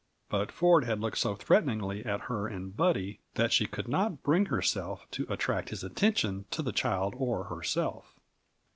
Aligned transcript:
But 0.31 0.51
Ford 0.51 0.85
had 0.85 0.99
looked 0.99 1.19
so 1.19 1.35
threateningly 1.35 2.03
at 2.03 2.21
her 2.21 2.47
and 2.47 2.75
Buddy 2.75 3.19
that 3.35 3.51
she 3.53 3.67
could 3.67 3.87
not 3.87 4.23
bring 4.23 4.47
herself 4.47 5.05
to 5.11 5.27
attract 5.31 5.69
his 5.69 5.83
attention 5.83 6.45
to 6.49 6.63
the 6.63 6.73
child 6.73 7.13
or 7.17 7.43
herself. 7.43 8.15